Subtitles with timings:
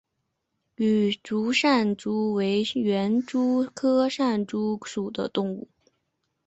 [0.77, 5.69] 羽足扇蛛为园蛛科扇蛛属的动物。